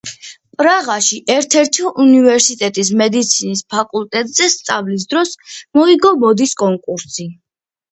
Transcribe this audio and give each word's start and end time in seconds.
პრაღაში 0.59 1.19
ერთ-ერთი 1.33 1.85
უნივერსიტეტის 2.03 2.89
მედიცინის 3.03 3.63
ფაკულტეტზე 3.75 4.49
სწავლის 4.57 5.07
დროს 5.15 5.37
მოიგო 5.81 6.15
მოდის 6.27 6.59
კონკურსი. 6.65 7.31